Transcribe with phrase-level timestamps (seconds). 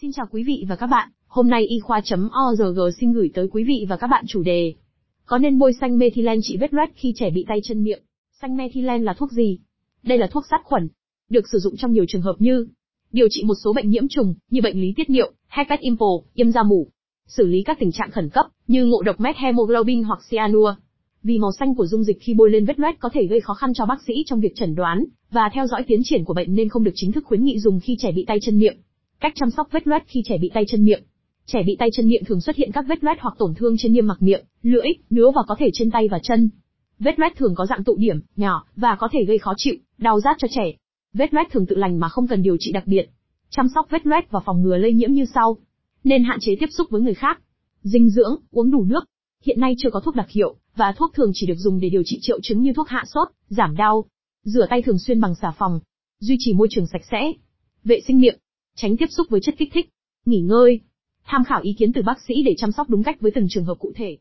[0.00, 3.64] Xin chào quý vị và các bạn, hôm nay y khoa.org xin gửi tới quý
[3.64, 4.74] vị và các bạn chủ đề.
[5.26, 8.02] Có nên bôi xanh methylen trị vết loét khi trẻ bị tay chân miệng?
[8.40, 9.58] Xanh methylen là thuốc gì?
[10.02, 10.88] Đây là thuốc sát khuẩn,
[11.30, 12.66] được sử dụng trong nhiều trường hợp như
[13.12, 16.52] điều trị một số bệnh nhiễm trùng như bệnh lý tiết niệu, herpes impel, yêm
[16.52, 16.88] da mủ,
[17.26, 20.74] xử lý các tình trạng khẩn cấp như ngộ độc methemoglobin hoặc cyanua.
[21.22, 23.54] Vì màu xanh của dung dịch khi bôi lên vết loét có thể gây khó
[23.54, 26.54] khăn cho bác sĩ trong việc chẩn đoán và theo dõi tiến triển của bệnh
[26.54, 28.76] nên không được chính thức khuyến nghị dùng khi trẻ bị tay chân miệng.
[29.20, 31.02] Cách chăm sóc vết loét khi trẻ bị tay chân miệng.
[31.46, 33.92] Trẻ bị tay chân miệng thường xuất hiện các vết loét hoặc tổn thương trên
[33.92, 36.50] niêm mạc miệng, lưỡi, nướu và có thể trên tay và chân.
[36.98, 40.20] Vết loét thường có dạng tụ điểm, nhỏ và có thể gây khó chịu, đau
[40.20, 40.72] rát cho trẻ.
[41.12, 43.10] Vết loét thường tự lành mà không cần điều trị đặc biệt.
[43.50, 45.56] Chăm sóc vết loét và phòng ngừa lây nhiễm như sau.
[46.04, 47.40] Nên hạn chế tiếp xúc với người khác.
[47.82, 49.04] Dinh dưỡng, uống đủ nước.
[49.44, 52.02] Hiện nay chưa có thuốc đặc hiệu, và thuốc thường chỉ được dùng để điều
[52.04, 54.04] trị triệu chứng như thuốc hạ sốt, giảm đau.
[54.44, 55.80] Rửa tay thường xuyên bằng xà phòng.
[56.20, 57.32] Duy trì môi trường sạch sẽ.
[57.84, 58.38] Vệ sinh miệng.
[58.80, 59.88] Tránh tiếp xúc với chất kích thích.
[60.24, 60.80] Nghỉ ngơi.
[61.24, 63.64] Tham khảo ý kiến từ bác sĩ để chăm sóc đúng cách với từng trường
[63.64, 64.18] hợp cụ thể.